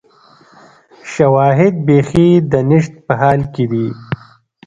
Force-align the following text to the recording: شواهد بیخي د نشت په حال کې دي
شواهد 1.13 1.73
بیخي 1.87 2.29
د 2.51 2.53
نشت 2.69 2.93
په 3.05 3.13
حال 3.21 3.41
کې 3.53 3.65
دي 3.71 3.87